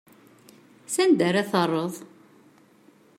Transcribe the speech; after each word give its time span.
S 0.93 0.95
anda 1.03 1.23
ara 1.29 1.49
terreḍ? 1.51 1.93